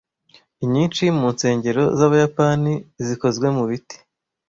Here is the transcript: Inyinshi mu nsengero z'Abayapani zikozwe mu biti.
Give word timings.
Inyinshi 0.63 1.03
mu 1.19 1.27
nsengero 1.33 1.83
z'Abayapani 1.97 2.73
zikozwe 3.05 3.47
mu 3.57 3.63
biti. 3.69 3.97